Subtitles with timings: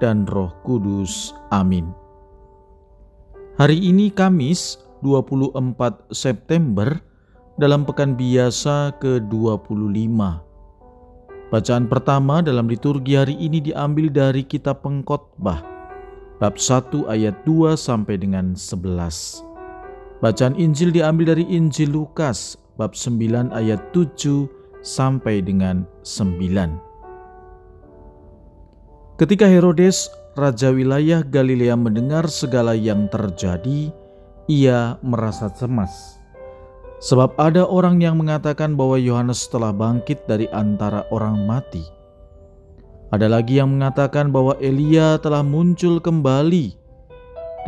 [0.00, 1.36] dan Roh Kudus.
[1.52, 1.92] Amin.
[3.60, 6.96] Hari ini Kamis 24 September
[7.60, 10.18] dalam pekan biasa ke-25.
[11.52, 15.60] Bacaan pertama dalam liturgi hari ini diambil dari kitab Pengkhotbah
[16.40, 19.44] bab 1 ayat 2 sampai dengan 11.
[20.24, 24.48] Bacaan Injil diambil dari Injil Lukas bab 9 ayat 7
[24.80, 26.89] sampai dengan 9.
[29.20, 33.92] Ketika Herodes, raja wilayah Galilea mendengar segala yang terjadi,
[34.48, 36.16] ia merasa cemas.
[37.04, 41.84] Sebab ada orang yang mengatakan bahwa Yohanes telah bangkit dari antara orang mati.
[43.12, 46.72] Ada lagi yang mengatakan bahwa Elia telah muncul kembali.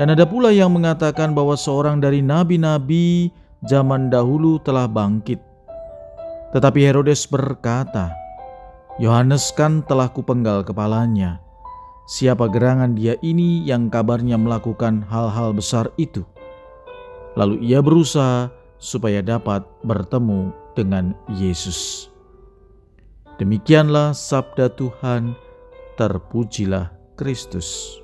[0.01, 3.29] Dan ada pula yang mengatakan bahwa seorang dari nabi-nabi
[3.69, 5.37] zaman dahulu telah bangkit.
[6.57, 8.22] Tetapi Herodes berkata,
[9.01, 11.41] Yohanes kan telah kupenggal kepalanya.
[12.05, 16.29] Siapa gerangan dia ini yang kabarnya melakukan hal-hal besar itu?
[17.33, 22.13] Lalu ia berusaha supaya dapat bertemu dengan Yesus.
[23.41, 25.33] Demikianlah sabda Tuhan,
[25.97, 27.97] terpujilah Kristus.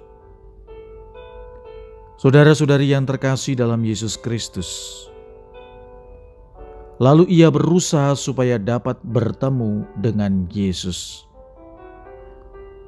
[2.17, 5.05] Saudara-saudari yang terkasih dalam Yesus Kristus,
[6.99, 11.23] Lalu ia berusaha supaya dapat bertemu dengan Yesus.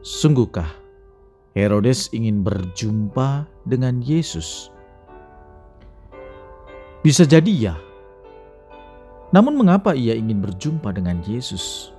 [0.03, 0.67] Sungguhkah
[1.55, 4.75] Herodes ingin berjumpa dengan Yesus?
[7.07, 7.75] Bisa jadi ya.
[9.31, 11.95] Namun mengapa ia ingin berjumpa dengan Yesus?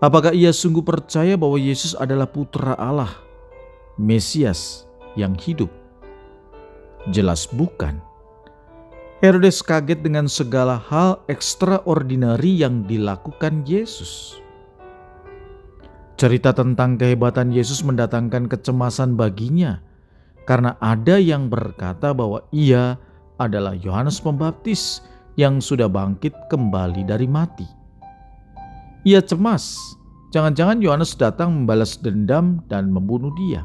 [0.00, 3.12] Apakah ia sungguh percaya bahwa Yesus adalah putra Allah,
[4.00, 4.88] Mesias
[5.20, 5.68] yang hidup?
[7.12, 8.13] Jelas bukan.
[9.24, 14.36] Herodes kaget dengan segala hal ekstraordinari yang dilakukan Yesus.
[16.20, 19.80] Cerita tentang kehebatan Yesus mendatangkan kecemasan baginya
[20.44, 23.00] karena ada yang berkata bahwa ia
[23.40, 25.00] adalah Yohanes Pembaptis
[25.40, 27.64] yang sudah bangkit kembali dari mati.
[29.08, 29.72] Ia cemas,
[30.36, 33.64] jangan-jangan Yohanes datang membalas dendam dan membunuh dia.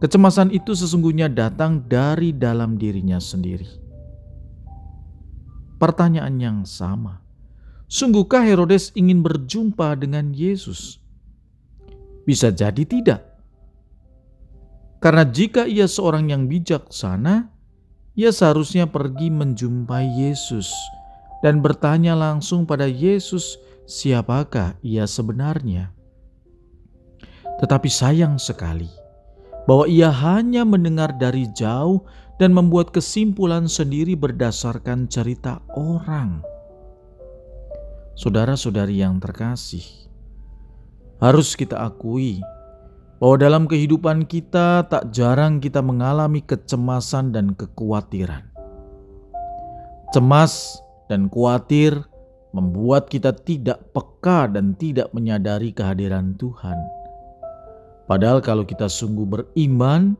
[0.00, 3.87] Kecemasan itu sesungguhnya datang dari dalam dirinya sendiri
[5.78, 7.22] pertanyaan yang sama.
[7.88, 11.00] Sungguhkah Herodes ingin berjumpa dengan Yesus?
[12.28, 13.24] Bisa jadi tidak.
[15.00, 17.48] Karena jika ia seorang yang bijaksana,
[18.18, 20.68] ia seharusnya pergi menjumpai Yesus
[21.40, 23.56] dan bertanya langsung pada Yesus
[23.86, 25.94] siapakah ia sebenarnya.
[27.62, 28.90] Tetapi sayang sekali
[29.70, 32.02] bahwa ia hanya mendengar dari jauh
[32.38, 36.42] dan membuat kesimpulan sendiri berdasarkan cerita orang.
[38.18, 39.82] Saudara-saudari yang terkasih,
[41.18, 42.42] harus kita akui
[43.18, 48.46] bahwa dalam kehidupan kita tak jarang kita mengalami kecemasan dan kekhawatiran.
[50.14, 50.78] Cemas
[51.10, 51.94] dan khawatir
[52.54, 56.78] membuat kita tidak peka dan tidak menyadari kehadiran Tuhan.
[58.08, 60.16] Padahal kalau kita sungguh beriman,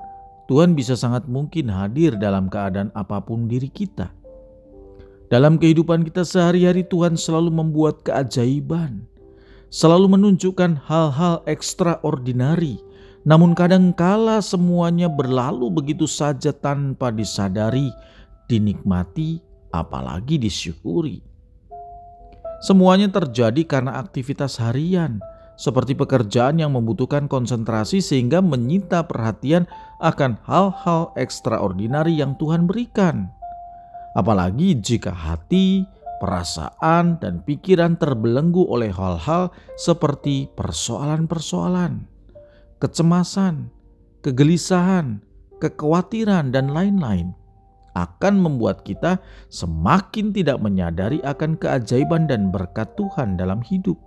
[0.49, 4.09] Tuhan bisa sangat mungkin hadir dalam keadaan apa pun diri kita.
[5.29, 9.05] Dalam kehidupan kita sehari-hari, Tuhan selalu membuat keajaiban,
[9.69, 12.81] selalu menunjukkan hal-hal ekstraordinari.
[13.29, 17.93] Namun, kadangkala semuanya berlalu begitu saja tanpa disadari,
[18.49, 21.21] dinikmati, apalagi disyukuri.
[22.65, 25.21] Semuanya terjadi karena aktivitas harian
[25.59, 29.67] seperti pekerjaan yang membutuhkan konsentrasi sehingga menyita perhatian
[29.99, 33.35] akan hal-hal ekstraordinari yang Tuhan berikan.
[34.15, 35.83] Apalagi jika hati,
[36.23, 42.07] perasaan, dan pikiran terbelenggu oleh hal-hal seperti persoalan-persoalan,
[42.79, 43.75] kecemasan,
[44.23, 45.23] kegelisahan,
[45.59, 47.35] kekhawatiran, dan lain-lain
[47.99, 49.19] akan membuat kita
[49.51, 53.99] semakin tidak menyadari akan keajaiban dan berkat Tuhan dalam hidup.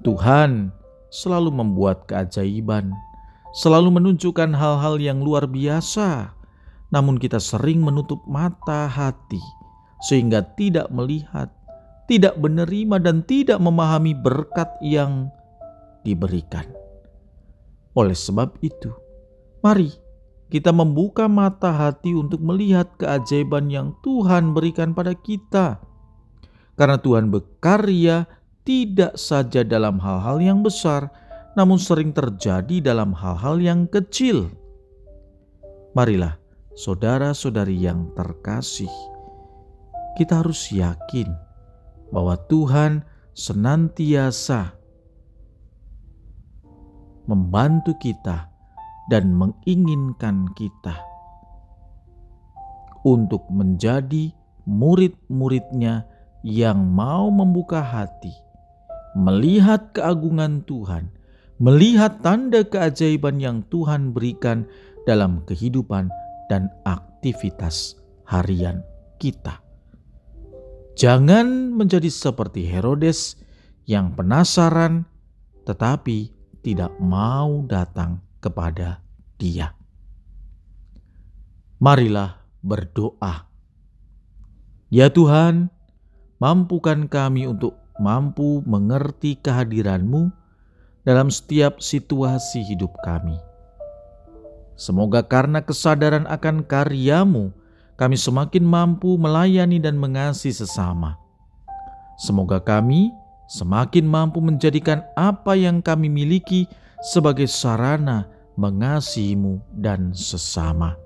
[0.00, 0.72] Tuhan
[1.12, 2.94] selalu membuat keajaiban,
[3.52, 6.32] selalu menunjukkan hal-hal yang luar biasa,
[6.88, 9.42] namun kita sering menutup mata hati
[10.00, 11.52] sehingga tidak melihat,
[12.08, 15.28] tidak menerima, dan tidak memahami berkat yang
[16.00, 16.64] diberikan.
[17.92, 18.88] Oleh sebab itu,
[19.60, 19.92] mari
[20.50, 25.78] kita membuka mata hati untuk melihat keajaiban yang Tuhan berikan pada kita.
[26.74, 28.24] Karena Tuhan berkarya
[28.70, 31.10] tidak saja dalam hal-hal yang besar,
[31.58, 34.46] namun sering terjadi dalam hal-hal yang kecil.
[35.98, 36.38] Marilah,
[36.78, 38.86] saudara-saudari yang terkasih,
[40.14, 41.26] kita harus yakin
[42.14, 43.02] bahwa Tuhan
[43.34, 44.78] senantiasa
[47.26, 48.46] membantu kita
[49.10, 50.94] dan menginginkan kita
[53.02, 54.30] untuk menjadi
[54.62, 56.06] murid-muridnya
[56.46, 58.49] yang mau membuka hati,
[59.16, 61.10] melihat keagungan Tuhan,
[61.58, 64.66] melihat tanda keajaiban yang Tuhan berikan
[65.04, 66.10] dalam kehidupan
[66.48, 68.82] dan aktivitas harian
[69.18, 69.62] kita.
[70.98, 73.40] Jangan menjadi seperti Herodes
[73.88, 75.08] yang penasaran
[75.64, 79.00] tetapi tidak mau datang kepada
[79.40, 79.72] Dia.
[81.80, 83.48] Marilah berdoa.
[84.92, 85.72] Ya Tuhan,
[86.36, 90.32] mampukan kami untuk mampu mengerti kehadiran-Mu
[91.04, 93.36] dalam setiap situasi hidup kami.
[94.80, 97.52] Semoga karena kesadaran akan karyamu,
[98.00, 101.20] kami semakin mampu melayani dan mengasihi sesama.
[102.16, 103.12] Semoga kami
[103.52, 106.64] semakin mampu menjadikan apa yang kami miliki
[107.04, 108.24] sebagai sarana
[108.56, 110.96] mengasihimu dan sesama.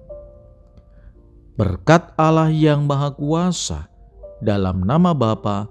[1.59, 3.91] Berkat Allah yang Maha Kuasa,
[4.43, 5.71] dalam nama Bapa